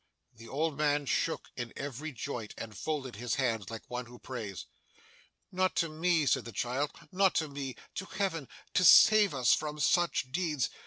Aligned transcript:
The 0.33 0.47
old 0.47 0.79
man 0.79 1.05
shook 1.05 1.49
in 1.55 1.73
every 1.75 2.11
joint, 2.11 2.55
and 2.57 2.75
folded 2.75 3.17
his 3.17 3.35
hands 3.35 3.69
like 3.69 3.87
one 3.87 4.07
who 4.07 4.17
prays. 4.17 4.65
'Not 5.51 5.75
to 5.75 5.89
me,' 5.89 6.25
said 6.25 6.45
the 6.45 6.51
child, 6.51 6.89
'not 7.11 7.35
to 7.35 7.47
me 7.47 7.75
to 7.93 8.05
Heaven, 8.05 8.47
to 8.73 8.83
save 8.83 9.35
us 9.35 9.53
from 9.53 9.77
such 9.79 10.31
deeds! 10.31 10.71